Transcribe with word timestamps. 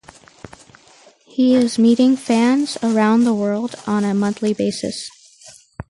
He 1.27 1.53
is 1.53 1.77
meeting 1.77 2.15
fans 2.17 2.75
around 2.81 3.23
the 3.23 3.35
world 3.35 3.75
on 3.85 4.03
a 4.03 4.15
monthly 4.15 4.51
basis. 4.51 5.07